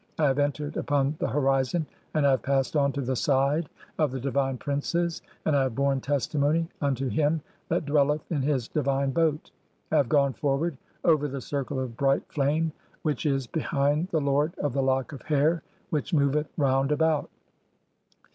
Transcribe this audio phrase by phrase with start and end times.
[0.17, 3.69] I have entered upon the horizon, and I have "passed on (14) to the side
[3.99, 7.39] of the divine princes, and I have "borne testimony unto him
[7.69, 9.51] that dwelleth in his divine boat.
[9.91, 12.71] "I have gone forward over the circle of bright (15) flame
[13.03, 15.61] which "is behind the lord of the lock of hair
[15.91, 17.29] which moveth round "about.